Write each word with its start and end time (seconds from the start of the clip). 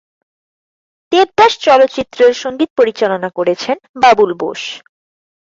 দেবদাস 1.11 1.53
চলচ্চিত্রের 1.65 2.33
সঙ্গীত 2.43 2.69
পরিচালনা 2.79 3.29
করেছেন 3.37 3.75
বাবুল 4.01 4.31
বোস। 4.39 4.61